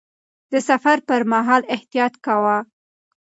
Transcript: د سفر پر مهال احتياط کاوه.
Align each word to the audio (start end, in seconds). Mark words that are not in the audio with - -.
د 0.51 0.53
سفر 0.69 0.97
پر 1.07 1.21
مهال 1.31 1.61
احتياط 1.75 2.13
کاوه. 2.25 2.57